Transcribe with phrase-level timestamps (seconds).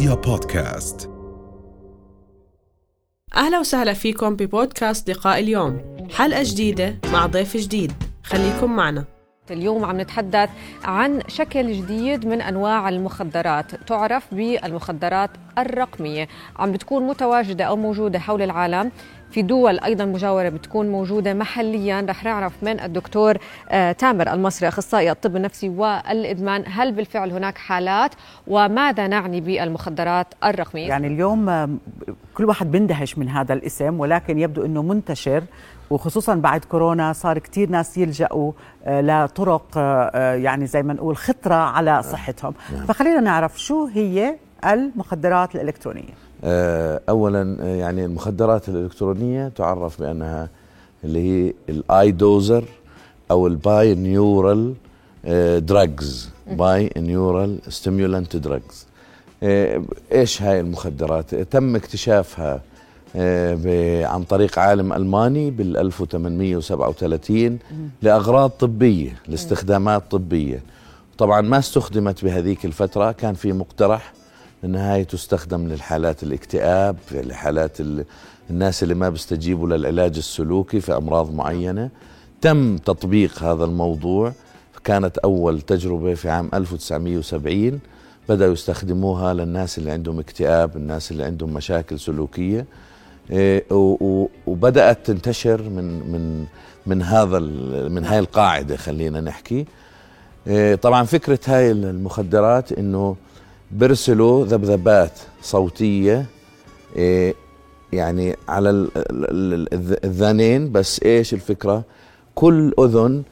[0.00, 1.10] رؤيا بودكاست.
[3.36, 5.80] أهلا وسهلا فيكم ببودكاست لقاء اليوم.
[6.10, 7.92] حلقة جديدة مع ضيف جديد.
[8.24, 9.04] خليكم معنا.
[9.50, 10.50] اليوم عم نتحدث
[10.84, 13.74] عن شكل جديد من أنواع المخدرات.
[13.74, 16.28] تعرف بالمخدرات الرقمية.
[16.56, 18.90] عم بتكون متواجدة أو موجودة حول العالم.
[19.30, 22.06] في دول أيضا مجاورة بتكون موجودة محليا.
[22.08, 23.38] رح نعرف من الدكتور
[23.70, 26.64] آه تامر المصري أخصائي الطب النفسي والإدمان.
[26.66, 28.14] هل بالفعل هناك حالات؟
[28.46, 31.68] وماذا نعني بالمخدرات الرقمية؟ يعني اليوم آه،
[32.34, 35.42] كل واحد بيندهش من هذا الاسم ولكن يبدو إنه منتشر
[35.90, 38.52] وخصوصا بعد كورونا صار كثير ناس يلجأوا
[38.84, 39.66] آه، لطرق
[40.14, 42.52] يعني زي ما نقول خطرة على صحتهم.
[42.88, 44.36] فخلينا نعرف شو هي
[44.66, 46.29] المخدرات الإلكترونية.
[46.44, 50.48] اولا آه، يعني المخدرات الإلكترونية تعرف بأنها
[51.04, 52.64] اللي هي ال I-Doser
[53.30, 54.74] أو ال binaural
[55.58, 58.86] drugs binaural stimulant drugs
[60.12, 62.60] إيش هاي المخدرات؟ تم اكتشافها
[63.16, 67.58] آه، عن طريق عالم ألماني بال 1837
[68.02, 70.62] لأغراض طبية لاستخدامات طبية.
[71.18, 74.12] طبعا ما استخدمت بهذيك الفترة كان في مقترح
[74.64, 77.76] انها هي تستخدم للحالات الاكتئاب لحالات
[78.50, 81.90] الناس اللي ما بيستجيبوا للعلاج السلوكي في أمراض معينة.
[82.40, 84.32] تم تطبيق هذا الموضوع.
[84.84, 87.80] كانت أول تجربة في عام 1970
[88.28, 92.66] بدأوا يستخدموها للناس اللي عندهم اكتئاب الناس اللي عندهم مشاكل سلوكية.
[93.30, 93.64] إيه،
[94.46, 96.46] وبدأت تنتشر من من
[96.86, 97.38] من هذا
[97.88, 99.66] من هاي القاعدة خلينا نحكي.
[100.46, 103.16] إيه، طبعا فكرة هاي المخدرات إنه
[103.72, 106.26] بيرسلوا ذبذبات صوتية
[106.96, 107.34] إيه
[107.92, 108.88] يعني على
[110.04, 111.82] الذانين بس إيش الفكرة؟
[112.34, 113.22] كل أذن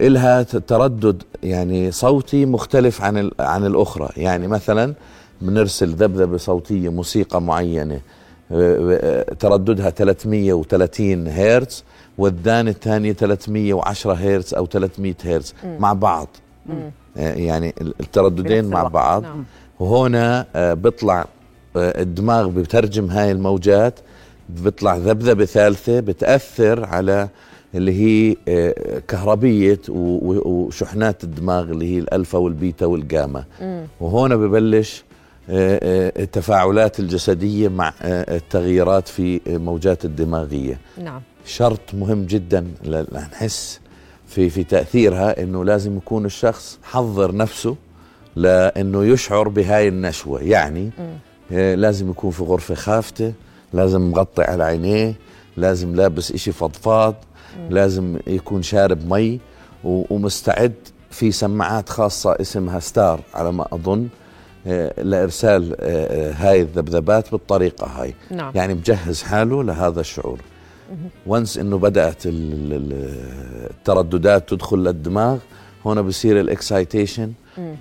[0.00, 4.08] إلها تردد يعني صوتي مختلف عن عن الأخرى.
[4.16, 4.94] يعني مثلا
[5.40, 8.00] بنرسل ذبذبة صوتية موسيقى معينة
[9.40, 11.84] ترددها 330 هرتز
[12.18, 16.28] والذان الثانية 310 هرتز أو 300 هرتز مع بعض.
[17.16, 19.22] يعني الترددين مع بعض.
[19.22, 19.44] نعم.
[19.80, 21.26] وهنا آه، بيطلع
[21.76, 24.00] آه، الدماغ بترجم هاي الموجات
[24.48, 27.28] بيطلع ذبذبة ثالثة بتأثر على
[27.74, 33.44] اللي هي آه، كهربية وشحنات الدماغ اللي هي الألفا والبيتا والجاما.
[34.00, 35.04] وهنا ببلش
[35.48, 40.78] التفاعلات الجسدية مع التغييرات في موجات الدماغية.
[40.98, 41.20] نعم.
[41.46, 43.80] شرط مهم جدا لنحس
[44.26, 47.76] في في تأثيرها إنه لازم يكون الشخص حضر نفسه
[48.36, 50.40] لأنه يشعر بهاي النشوة.
[50.42, 50.90] يعني
[51.52, 53.32] آه لازم يكون في غرفة خافتة
[53.72, 55.14] لازم مغطي على عينيه
[55.56, 57.14] لازم لابس إشي فضفاض
[57.70, 59.40] لازم يكون شارب مي
[59.84, 60.72] ومستعد
[61.10, 64.08] في سماعات خاصة اسمها ستار على ما أظن
[64.66, 68.14] آه لإرسال آه هاي الذبذبات بالطريقة هاي.
[68.30, 68.52] نعم.
[68.54, 70.38] يعني مجهز حاله لهذا الشعور.
[71.26, 72.22] once إنه بدأت
[73.70, 75.38] الترددات تدخل للدماغ
[75.86, 77.32] هنا بصير الإكسايتيشن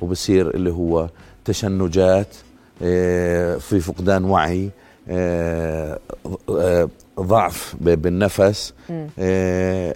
[0.02, 1.10] وبصير اللي هو
[1.46, 2.28] تشنجات
[2.82, 4.70] آه، في فقدان وعي
[5.10, 6.00] آه،
[6.50, 8.74] آه، ضعف بالنفس.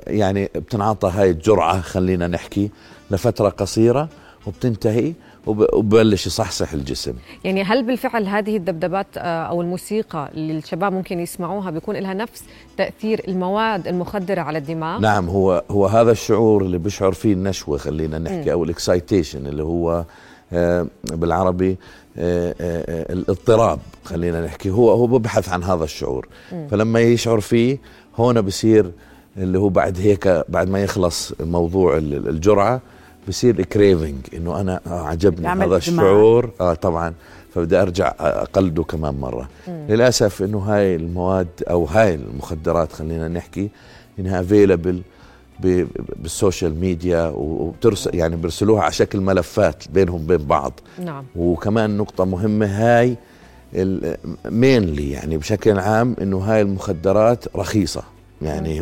[0.07, 2.69] يعني بتنعطى هاي الجرعة خلينا نحكي
[3.11, 4.09] لفترة قصيرة
[4.47, 5.13] وبتنتهي.
[5.47, 7.13] وببلش يصحصح الجسم
[7.43, 12.43] يعني هل بالفعل هذه الذبذبات أو الموسيقى اللي الشباب ممكن يسمعوها بيكون لها نفس
[12.77, 18.19] تأثير المواد المخدرة على الدماغ نعم هو هو هذا الشعور اللي بيشعر فيه النشوة خلينا
[18.19, 18.51] نحكي م.
[18.51, 20.05] أو ال excitation اللي هو
[20.53, 21.77] آه، بالعربي
[22.17, 26.67] آه، آه، الاضطراب خلينا نحكي هو هو ببحث عن هذا الشعور م.
[26.67, 27.77] فلما يشعر فيه
[28.15, 28.91] هون بصير
[29.37, 32.81] اللي هو بعد هيك بعد ما يخلص موضوع الجرعة
[33.27, 36.49] بصير craving إنه أنا آه عجبني هذا الشعور.
[36.61, 37.13] آه طبعا.
[37.53, 39.49] فبدي أرجع أقلده كمان مرة.
[39.67, 39.85] مم.
[39.89, 43.69] للأسف إنه هاي المواد أو هاي المخدرات خلينا نحكي
[44.19, 45.01] إنها available
[46.15, 50.73] بال social media وبترسل يعني بيرسلوها على شكل ملفات بينهم بين بعض.
[51.05, 51.23] نعم.
[51.35, 53.15] وكمان نقطة مهمة هاي
[54.45, 58.03] mainly يعني بشكل عام إنه هاي المخدرات رخيصة.
[58.41, 58.81] يعني.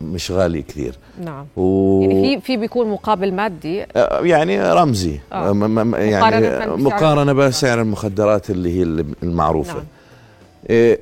[0.00, 0.94] مش غالي كثير.
[1.24, 1.46] نعم.
[1.56, 2.00] و...
[2.02, 3.84] يعني في في بيكون مقابل مادي؟
[4.22, 5.20] يعني رمزي.
[5.32, 5.46] آه.
[5.94, 8.82] يعني مقارنة, مقارنة بسعر المخدرات اللي هي
[9.22, 9.74] المعروفة.
[9.74, 9.84] نعم.
[10.70, 11.00] إيه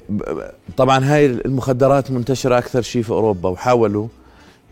[0.76, 4.06] طبعا هاي المخدرات منتشرة أكثر شيء في أوروبا وحاولوا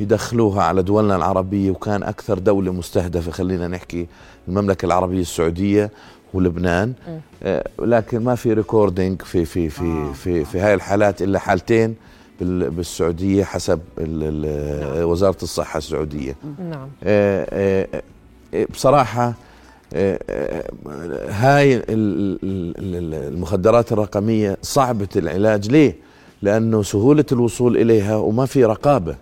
[0.00, 4.06] يدخلوها على دولنا العربية وكان أكثر دولة مستهدفة خلينا نحكي
[4.48, 5.90] المملكة العربية السعودية
[6.34, 6.92] ولبنان.
[7.42, 10.12] آه لكن ما في ريكوردينج في في في آه.
[10.12, 11.94] في في هاي الحالات إلا حالتين.
[12.40, 14.08] بالسعودية حسب نعم.
[15.08, 16.36] وزارة الصحة السعودية
[16.70, 16.88] نعم
[18.70, 19.34] بصراحة
[19.94, 20.18] آه،
[21.28, 25.96] هاي ال- ال- ال- المخدرات الرقمية صعبة العلاج ليه؟
[26.42, 29.16] لأنه سهولة الوصول إليها وما في رقابة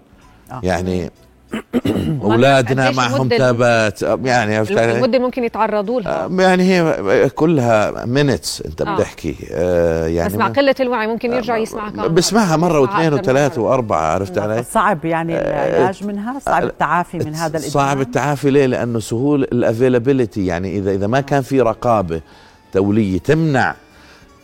[0.53, 0.61] آه.
[0.63, 1.11] يعني
[2.23, 8.63] أولادنا معهم تابات يعني عرفت علي؟ المده ممكن يتعرضوا لها آه، يعني هي كلها minutes
[8.63, 8.95] أنت آه.
[8.97, 13.13] بتحكي آه يعني بس مع قلة الوعي ممكن يرجع يسمع كمان بسمعها مرة واثنين أكثر
[13.15, 13.65] من وثلاث مرة.
[13.65, 18.67] وأربعة عرفت علي؟ صعب يعني العلاج منها صعب التعافي من هذا الإدمان صعب التعافي ليه؟
[18.67, 22.21] لأنه سهول ال availability يعني اذا إذا ما كان في رقابة
[22.75, 23.75] دوليه تمنع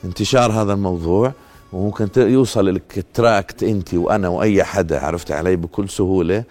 [0.04, 1.32] انتشار هذا الموضوع
[1.72, 6.44] وممكن ت- يوصل لك تراكت أنت وأنا وأي حدا عرفت علي بكل سهولة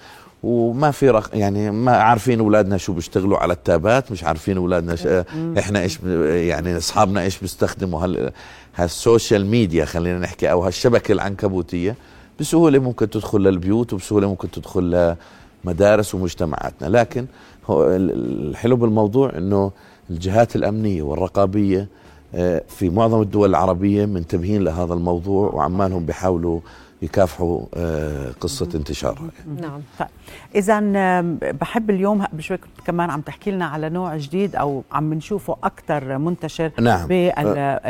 [0.46, 1.30] وما في رق...
[1.34, 5.08] يعني ما عارفين أولادنا شو بيشتغلوا على التابات مش عارفين أولادنا ش...
[5.60, 6.00] إحنا إيش.
[6.50, 8.32] يعني أصحابنا إيش بيستخدموا هال
[8.76, 11.96] هال social media خلينا نحكي أو هالشبكة العنكبوتية
[12.40, 15.16] بسهولة ممكن تدخل للبيوت وبسهولة ممكن تدخل
[15.66, 17.26] لمدارس ومجتمعاتنا لكن
[17.68, 19.72] هو ال- الحلو بالموضوع إنه
[20.10, 21.88] الجهات الأمنية والرقابية
[22.36, 26.60] آه، في معظم الدول العربية منتبهين لهذا الموضوع وعمالهم بيحاولوا
[27.06, 29.30] يكافحوا آه، قصة انتشارها
[29.62, 29.82] نعم.
[30.56, 30.80] اذا
[31.52, 36.18] بحب اليوم بشوي كنت كمان عم تحكي لنا على نوع جديد أو عم نشوفه أكثر
[36.18, 37.08] منتشر نعم.
[37.08, 37.82] بالمخدرات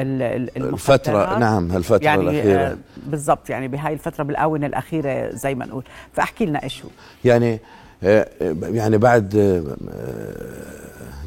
[0.57, 2.61] الفترة نعم هالفتره يعني الأخيرة.
[2.61, 2.77] آه،
[3.07, 5.83] بالضبط يعني بهاي الفترة بالآونة الأخيرة زي ما نقول.
[6.13, 6.89] فأحكي لنا إيش هو.
[7.25, 7.59] يعني
[8.03, 8.27] آه،
[8.63, 9.35] يعني بعد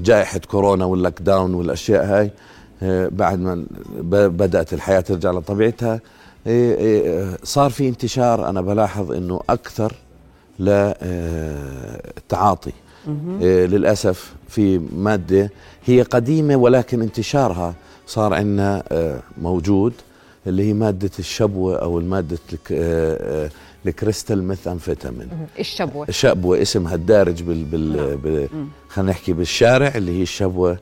[0.00, 2.31] جائحة كورونا واللوك داون والأشياء هاي
[3.11, 3.64] بعد ما
[4.00, 6.00] ب- بدأت الحياة ترجع لطبيعتها
[7.44, 9.93] صار في انتشار أنا بلاحظ أنه أكثر
[11.58, 12.73] للتعاطي
[13.43, 15.50] للأسف في مادة
[15.85, 17.75] هي قديمة ولكن انتشارها
[18.06, 19.93] صار عندنا آه، موجود
[20.46, 23.50] اللي هي مادة الشبوة أو المادة الك- آه، آه،
[23.87, 25.29] ال crystal methamphetamine.
[25.58, 26.08] الشبوة.
[26.08, 28.49] الشبوة اسمها الدارج بال, بال, بال
[28.88, 30.79] خلينا نحكي بالشارع اللي هي الشبوة آه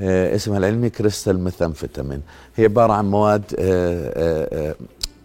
[0.00, 2.20] اسمها العلمي crystal methamphetamine.
[2.56, 4.74] هي عبارة عن مواد آه آه آه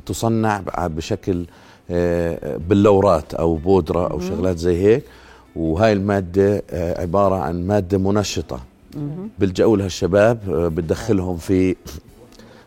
[0.05, 1.45] تصنع بشكل
[1.91, 5.03] آه بلورات أو بودرة أو شغلات زي هيك.
[5.55, 8.59] وهاي المادة آه عبارة عن مادة منشطة
[9.39, 11.75] بيلجأوا لها الشباب آه بتدخلهم في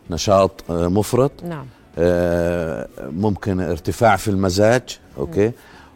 [0.09, 1.31] نشاط آه مفرط.
[1.49, 1.65] نعم.
[1.97, 5.51] آه، ممكن ارتفاع في المزاج أوكي؟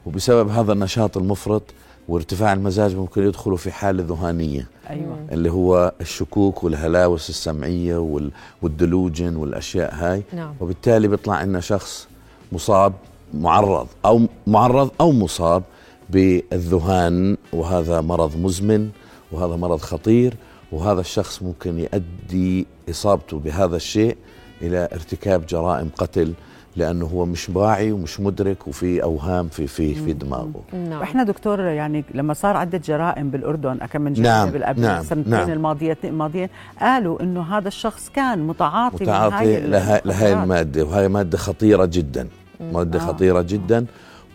[0.05, 1.63] وبسبب هذا النشاط المفرط
[2.07, 8.31] وارتفاع المزاج ممكن يدخلوا في حالة ذهانية أيوه اللي هو الشكوك والهلاوس السمعية وال-
[8.61, 10.53] والدلوجن والأشياء هاي نعم.
[10.59, 12.07] وبالتالي بيطلع عندنا شخص
[12.51, 12.93] مصاب
[13.33, 15.63] معرض أو معرض أو مصاب
[16.09, 18.89] بالذهان وهذا مرض مزمن
[19.31, 20.33] وهذا مرض خطير
[20.71, 24.17] وهذا الشخص ممكن يؤدي إصابته بهذا الشيء
[24.61, 26.33] إلى ارتكاب جرائم قتل
[26.77, 31.59] لأنه هو مش واعي ومش مدرك وفي أوهام في في في دماغه نعم وإحنا دكتور
[31.61, 35.49] يعني لما صار عدة جرائم بالأردن كم من جريمة نعم، بالقبل نعم، السنتين نعم.
[35.51, 36.49] الماضيتين الماضيين
[36.81, 40.23] قالوا إنه هذا الشخص كان متعاطي, متعاطي لهي المخدرات.
[40.43, 42.27] المادة وهي مادة خطيرة جدا
[42.73, 43.03] مادة آه.
[43.07, 43.85] خطيرة جدا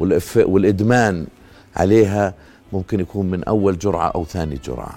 [0.03, 1.27] والإف- والإدمان
[1.77, 2.35] عليها
[2.73, 4.95] ممكن يكون من أول جرعة أو ثاني جرعة.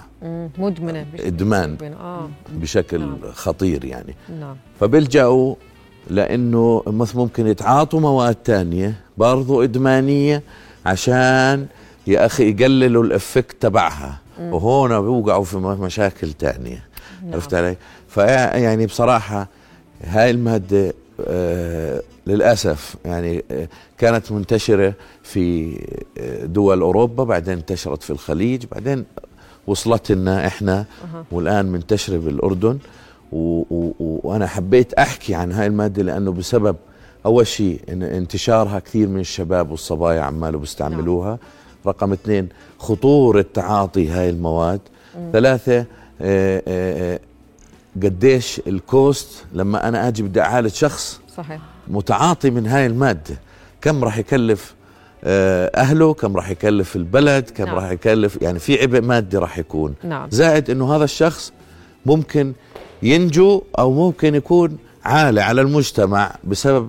[0.58, 1.70] مدمنة بشكل إدمان.
[1.72, 1.92] مدمن.
[1.92, 3.16] آه بشكل نعم.
[3.32, 5.54] خطير يعني نعم فبيلجأوا
[6.10, 10.42] لأنه مث- ممكن يتعاطوا مواد تانية برضو إدمانية
[10.86, 11.66] عشان
[12.06, 14.18] يا أخي يقللوا الإفكت تبعها.
[14.40, 16.84] وهون بيوقعوا في مشاكل تانية.
[17.32, 17.76] عرفت علي؟
[18.08, 19.48] فيعني بصراحة
[20.04, 20.92] هاي المادة
[21.26, 25.76] آه للأسف يعني آه كانت منتشرة في
[26.18, 29.04] آه، دول أوروبا بعدين انتشرت في الخليج بعدين
[29.66, 30.84] وصلت لنا إحنا
[31.32, 32.78] والآن منتشرة بالأردن.
[33.32, 36.76] وأنا حبيت أحكي عن هاي المادة لأنه بسبب
[37.26, 41.38] أول شيء إن انتشارها كثير من الشباب والصبايا عماله بيستعملوها
[41.86, 44.80] رقم اثنين خطوره تعاطي هاي المواد.
[45.32, 45.84] ثلاثة
[46.20, 47.20] آه، آه،
[48.02, 51.60] قديش الكوست لما أنا أجي بدي أعالج شخص صحيح.
[51.88, 53.36] متعاطي من هاي المادة.
[53.80, 54.74] كم راح يكلف
[55.24, 57.74] آه، أهله؟ كم راح يكلف البلد؟ كم نعم.
[57.74, 59.94] راح يكلف يعني في عبء مادي راح يكون.
[60.04, 60.28] نعم.
[60.30, 61.52] زائد أنه هذا الشخص
[62.06, 62.52] ممكن
[63.02, 66.88] ينجو أو ممكن يكون عالة على المجتمع بسبب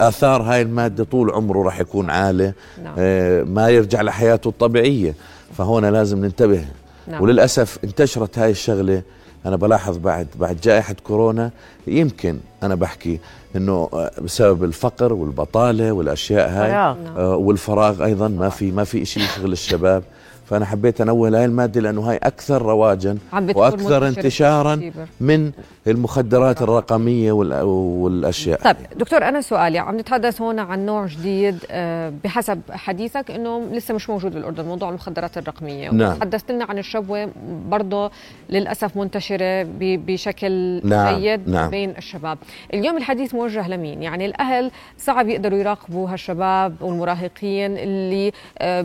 [0.00, 2.52] آثار هاي المادة طول عمره راح يكون عالة
[2.84, 2.94] نعم.
[2.98, 5.14] آه، ما يرجع لحياته الطبيعية
[5.58, 6.64] فهنا لازم ننتبه
[7.06, 7.22] نعم.
[7.22, 9.02] وللأسف انتشرت هاي الشغلة
[9.46, 11.50] أنا بلاحظ بعد بعد جائحة كورونا
[11.86, 13.20] يمكن أنا بحكي
[13.56, 16.70] إنه آه، بسبب الفقر والبطالة والأشياء هاي.
[16.70, 16.96] نعم.
[17.16, 20.02] آه، والفراغ أيضا ما في ما في شيء يشغل الشباب
[20.50, 23.18] فأنا حبيت أنوه لهي الماده لأنه هاي أكثر رواجا
[23.54, 24.80] وأكثر انتشارا.
[25.20, 25.52] من
[25.90, 32.12] المخدرات الرقمية وال- والأشياء طيب دكتور أنا سؤالي عم نتحدث هنا عن نوع جديد آه،
[32.24, 36.14] بحسب حديثك إنه لسه مش موجود بالأردن موضوع المخدرات الرقمية نعم.
[36.18, 37.28] تحدثت لنا عن الشبوة
[37.68, 38.10] برضه
[38.50, 41.70] للأسف منتشرة ب- بشكل نعم، جيد نعم.
[41.70, 42.38] بين الشباب
[42.74, 48.84] اليوم الحديث موجه لمين يعني الأهل صعب يقدروا يراقبوا هالشباب والمراهقين اللي آه،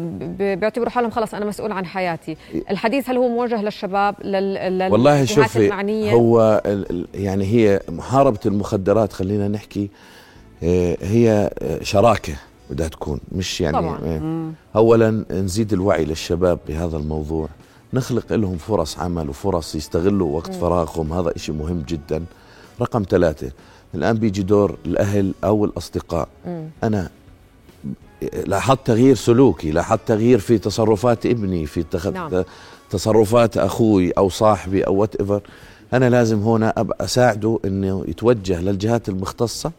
[0.56, 2.38] بيعتبروا حالهم خلص أنا مسؤول عن حياتي
[2.72, 4.54] الحديث هل هو موجه للشباب لل...
[4.54, 4.92] لل...
[4.92, 5.72] والله شوفي؟
[6.14, 6.62] هو
[7.14, 9.90] يعني هي محاربه المخدرات خلينا نحكي
[10.64, 12.34] آه، هي آه، شراكة
[12.70, 14.00] بدها تكون مش يعني طبعاً.
[14.06, 17.50] آه، اولا نزيد الوعي للشباب بهذا الموضوع
[17.94, 22.26] نخلق لهم فرص عمل وفرص يستغلوا وقت فراغهم هذا إشي مهم جدا
[22.82, 23.52] رقم ثلاثة
[23.96, 26.70] الآن بيجي دور الأهل أو الأصدقاء مم.
[26.84, 27.10] أنا
[28.46, 32.08] لاحظت تغيير سلوكي لاحظت تغيير في تصرفات ابني في تخ...
[32.08, 32.44] نعم.
[32.90, 35.42] تصرفات أخوي أو صاحبي أو whatever
[35.94, 39.72] أنا لازم هنا أبقى أساعده إنه يتوجه للجهات المختصة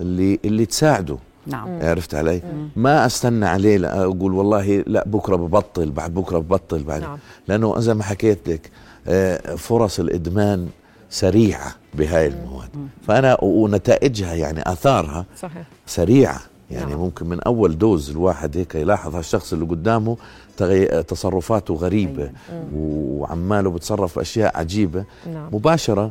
[0.00, 1.16] اللي اللي تساعده.
[1.46, 1.78] نعم.
[1.82, 2.42] عرفت علي؟
[2.76, 7.00] ما أستنى عليه لا أقول والله لا بكرة ببطل بعد بكرة ببطل بعد.
[7.00, 7.18] نعم.
[7.48, 8.70] لأنه زي ما حكيت لك
[9.08, 10.68] آه، فرص الإدمان
[11.10, 12.68] سريعة بهاي المواد.
[13.06, 15.66] فأنا ونتائجها يعني آثارها صحيح.
[15.86, 16.40] سريعة.
[16.70, 17.00] يعني نعم.
[17.00, 20.16] ممكن من أول دوز الواحد هيك يلاحظ هالشخص اللي قدامه
[20.56, 21.02] تغي...
[21.02, 22.30] تصرفاته غريبة
[22.74, 25.04] وعماله بتصرف أشياء عجيبة.
[25.32, 25.48] نعم.
[25.52, 26.10] مباشرة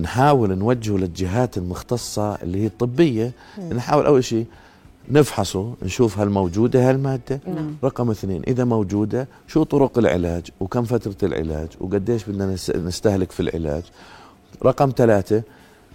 [0.00, 3.32] نحاول نوجهه للجهات المختصة اللي هي الطبية.
[3.72, 4.46] نحاول أول شيء
[5.10, 7.40] نفحصه نشوف هل موجودة هالمادة.
[7.46, 7.76] نعم.
[7.84, 13.40] رقم اثنين إذا موجودة شو طرق العلاج؟ وكم فترة العلاج؟ وقديش بدنا نس- نستهلك في
[13.40, 13.82] العلاج؟
[14.64, 15.42] رقم ثلاثة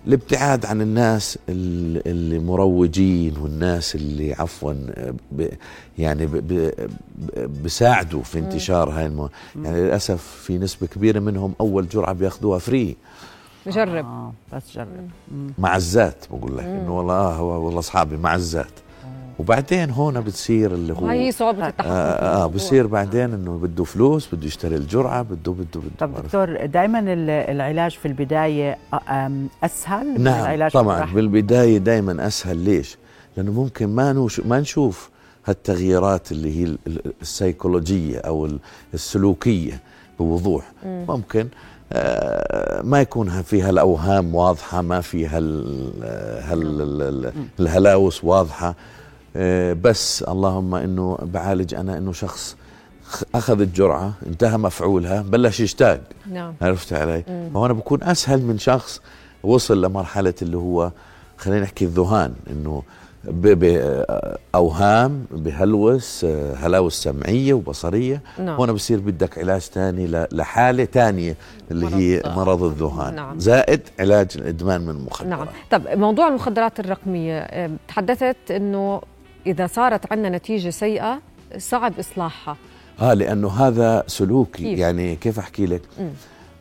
[0.08, 4.74] الابتعاد عن الناس ال- اللي مروجين والناس اللي عفوا
[5.32, 5.48] ب
[5.98, 6.72] يعني ب ب
[7.18, 9.30] ب بساعدوا في انتشار هاي المو...
[9.64, 12.96] يعني للأسف في نسبة كبيرة منهم أول جرعة بياخذوها فري.
[13.68, 15.10] نجرب آه بس جرب.
[15.58, 16.64] معزات بقول لك.
[16.64, 18.72] إنه والله آه هو والله أصحابي معزات
[19.40, 24.36] وبعدين هون بتصير اللي هو هاي صعوبة التحكم آه, آه بصير بعدين إنه بده فلوس
[24.36, 26.24] بده يشتري الجرعة بده بده بده طب.
[26.24, 27.00] دكتور دائما
[27.52, 28.78] العلاج في البداية
[29.10, 29.32] آه،
[29.64, 32.58] أسهل من نعم العلاج في طبعا؟ بالبداية دائما أسهل.
[32.58, 32.98] ليش؟
[33.38, 35.10] لأنه ممكن ما نوش ما نشوف
[35.46, 38.60] هالتغييرات اللي هي ال- ال- السيكولوجية أو ال-
[38.94, 39.80] السلوكية
[40.20, 40.72] بوضوح.
[40.86, 41.48] ممكن
[41.94, 45.94] آه، ما يكون فيها الاوهام واضحة ما فيها ال-
[46.44, 48.76] هال ال- ال- الهلاوس واضحة.
[49.82, 52.56] بس اللهم إنه بعالج أنا إنه شخص
[53.36, 56.02] أخذ الجرعة انتهى مفعولها بلش يشتاق.
[56.32, 56.54] نعم.
[56.62, 57.24] عرفت علي؟
[57.54, 59.02] فهنا بكون أسهل من شخص
[59.44, 60.92] وصل لمرحلة اللي هو
[61.38, 62.84] خلينا نحكي الذهان إنه
[64.54, 68.22] باوهام بهلوس آه، هلاوس سمعية وبصرية.
[68.40, 68.62] نعم.
[68.62, 71.36] هنا بصير بدك علاج ثاني لحالة ثانية
[71.72, 73.16] اللي هي مرض- مرض الذهان.
[73.16, 73.40] نعم.
[73.40, 75.48] زائد علاج الإدمان من المخدرات نعم.
[75.72, 79.02] طب موضوع المخدرات الرقمية آه، تحدثت أنه
[79.48, 81.22] إذا صارت عندنا نتيجة سيئة
[81.58, 82.58] صعب إصلاحها
[83.02, 85.82] آه لأنه هذا سلوكي كيف؟ يعني كيف أحكي لك.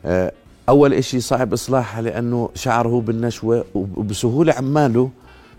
[0.05, 0.31] آه
[0.69, 5.09] أول إشي صعب إصلاحها لأنه شعره بالنشوة وبسهولة عماله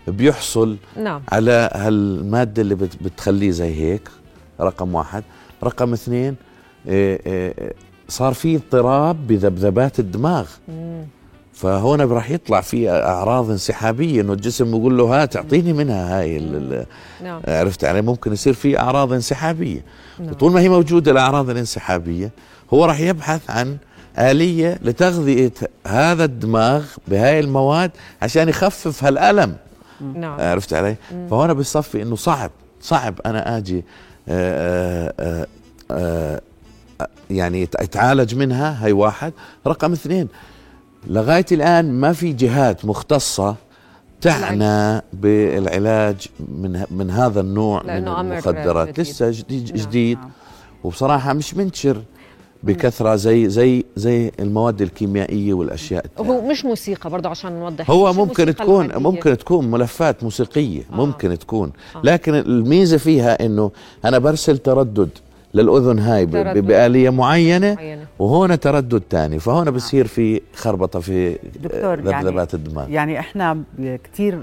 [0.07, 4.09] بيحصل نعم على هالمادة اللي بت- بتخليه زي هيك
[4.61, 5.23] رقم واحد
[5.63, 6.35] رقم اثنين
[6.87, 7.73] آه، آه،
[8.09, 11.03] صار في اضطراب بذبذبات الدماغ مم.
[11.55, 16.39] فهون راح يطلع في أعراض انسحابية إنه الجسم بيقول له هات اعطيني منها هاي
[17.23, 17.41] نعم.
[17.47, 19.81] عرفت علي؟ ممكن يصير في أعراض انسحابية.
[20.19, 20.33] نعم.
[20.33, 22.31] طول ما هي موجودة الأعراض الانسحابية
[22.73, 23.77] هو راح يبحث عن
[24.19, 25.51] آلية لتغذية
[25.87, 29.55] هذا الدماغ بهاي المواد عشان يخفف هالألم.
[30.15, 30.39] نعم.
[30.41, 30.95] عرفت علي؟
[31.31, 33.83] فهنا بصفي إنه صعب صعب أنا آجي
[34.29, 35.45] آآ آآ
[35.91, 36.41] آآ
[37.29, 39.33] يعني يت- يتعالج منها هي واحد
[39.67, 40.27] رقم اثنين.
[41.07, 43.55] لغاية الآن ما في جهات مختصة
[44.21, 48.99] تعنى بالعلاج من من هذا النوع من المخدرات جديد.
[48.99, 49.85] لسه جديد نعم.
[49.87, 50.29] جديد نعم.
[50.83, 52.01] وبصراحة مش منتشر
[52.63, 56.31] بكثرة زي زي زي المواد الكيميائية والأشياء التانية.
[56.31, 59.09] هو مش موسيقى برضه عشان نوضح هو ممكن تكون العادية.
[59.09, 60.95] ممكن تكون ملفات موسيقية آه.
[60.95, 62.01] ممكن تكون آه.
[62.03, 63.71] لكن الميزة فيها إنه
[64.05, 65.09] أنا برسل تردد
[65.55, 68.05] للأذن هاي بآلية معينة معينة.
[68.19, 69.39] وهون تردد تاني.
[69.39, 72.89] فهون بصير في خربطة في دكتور ذبذبات الدماغ.
[72.89, 74.39] يعني إحنا كثير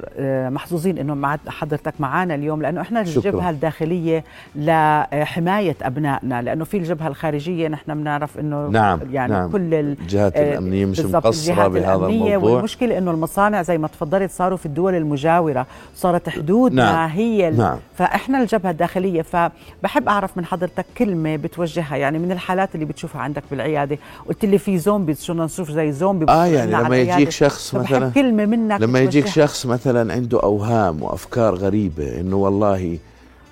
[0.50, 4.24] محظوظين إنه مع حضرتك معنا اليوم لأنه إحنا الجبهة الداخلية
[4.56, 9.50] لحماية أبنائنا لأنه في الجبهة الخارجية نحن بنعرف إنه نعم يعني نعم.
[9.50, 12.36] كل الجهات الأمنية مش مقصرة بهذا الموضوع.
[12.36, 17.10] والمشكلة إنه المصانع زي ما تفضلت صاروا في الدول المجاورة صارت حدودنا نعم.
[17.10, 17.76] هي نعم.
[17.94, 23.42] فإحنا الجبهة الداخلية فبحب أعرف من حضرتك كلمة بتوجهها يعني من الحالات اللي بتشوفها عندك
[23.50, 23.98] بالعيادة.
[24.28, 28.46] قلت لي في زومبي شو نشوف زي زومبي؟ آه يعني لما يجيك شخص مثلا كلمة
[28.46, 32.98] منك لما يجيك شخص مثلا عنده أوهام وأفكار غريبة إنه والله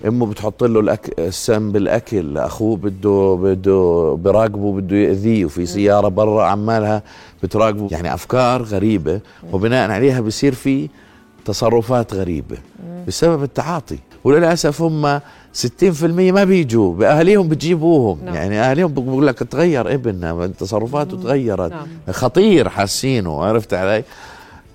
[0.07, 1.15] أمه بتحط له الأك...
[1.19, 7.03] السم بالأكل أخوه بده بده براقبه بده يأذيه وفي سيارة برا عمالها
[7.43, 7.89] بتراقبه.
[7.91, 9.21] يعني أفكار غريبة
[9.53, 10.89] وبناء عليها بصير في
[11.45, 12.57] تصرفات غريبة
[13.09, 13.99] بسبب التعاطي.
[14.25, 15.21] وللأسف هم
[15.55, 16.95] 60% ما بيجوا.
[16.95, 18.19] بأهاليهم بتجيبوهم.
[18.25, 18.35] نعم.
[18.35, 21.71] يعني أهاليهم بقول لك تغير ابننا تصرفاته تغيرت.
[21.73, 21.87] نعم.
[22.11, 24.05] خطير حاسينه عرفت علي؟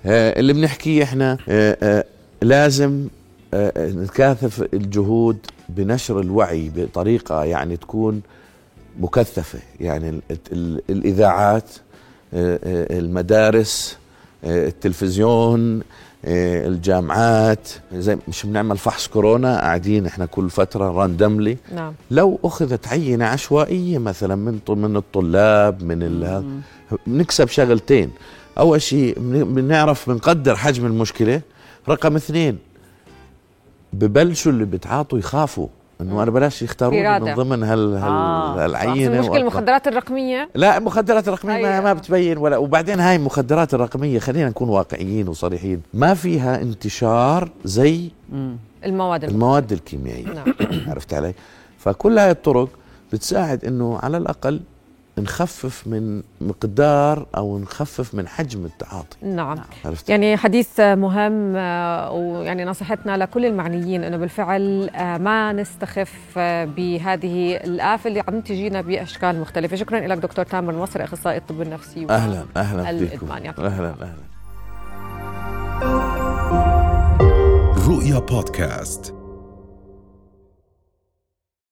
[0.06, 2.04] آه اللي بنحكيه إحنا آه آه
[2.42, 3.06] لازم
[3.54, 5.38] آه نكاثف الجهود
[5.68, 8.20] بنشر الوعي بطريقة يعني تكون
[9.00, 9.58] مكثفة.
[9.80, 10.20] يعني ال
[10.52, 11.70] ال الإذاعات
[12.34, 12.58] آه
[12.98, 13.96] المدارس
[14.44, 15.82] آه التلفزيون إيه،
[16.26, 17.68] الجامعات.
[17.94, 21.92] زي مش بنعمل فحص كورونا قاعدين إحنا كل فترة راندملي نعم.
[22.10, 26.42] لو أخذت عينة عشوائية مثلا من من الطلاب من
[27.06, 28.10] بنكسب شغلتين.
[28.58, 29.14] أول شيء
[29.44, 31.40] بنعرف بنقدر حجم المشكلة.
[31.88, 32.58] رقم اثنين
[33.92, 35.68] ببلشوا اللي بتعاطوا يخافوا.
[36.00, 38.64] إنه أنا بلاش يختاروني من ضمن هال آه.
[38.64, 41.80] هالعينة المشكلة المخدرات الرقمية؟ لا المخدرات الرقمية أيوة.
[41.80, 48.10] ما بتبين ولا وبعدين هاي المخدرات الرقمية خلينا نكون واقعيين وصريحين ما فيها انتشار زي
[48.84, 50.26] المواد المواد الكيميائية.
[50.26, 50.54] نعم.
[50.90, 51.34] عرفت علي؟
[51.78, 52.68] فكل هاي الطرق
[53.12, 54.60] بتساعد إنه على الأقل
[55.18, 59.16] نخفف من مقدار أو نخفف من حجم التعاطي.
[59.22, 59.58] نعم.
[59.84, 60.08] عرفت.
[60.08, 67.56] يعني حديث مهم آه، ويعني نصيحتنا لكل المعنيين إنه بالفعل آه، ما نستخف آه، بهذه
[67.56, 69.76] الآفة اللي عم تجينا بأشكال مختلفة.
[69.76, 74.26] شكرا لك دكتور تامر المصري أخصائي الطب النفسي أهلا أهلا بكم أهلا أهلا.
[77.88, 79.15] رؤيا بودكاست.